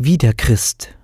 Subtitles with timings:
[0.00, 0.94] wie der Christ.